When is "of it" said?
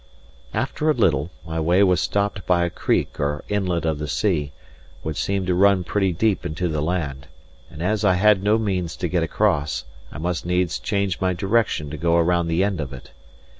12.81-13.11